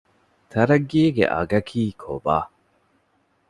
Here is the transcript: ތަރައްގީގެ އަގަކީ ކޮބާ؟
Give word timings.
ތަރައްގީގެ 0.51 1.25
އަގަކީ 1.35 1.81
ކޮބާ؟ 2.01 2.37